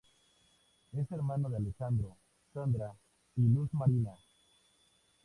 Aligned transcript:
Es 0.93 1.11
hermano 1.11 1.47
de 1.47 1.57
Alejandro, 1.57 2.17
Sandra 2.55 2.91
y 3.35 3.41
Luz 3.43 3.71
Marina. 3.73 4.15